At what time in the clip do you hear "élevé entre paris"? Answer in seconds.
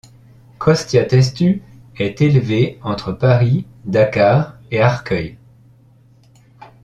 2.21-3.67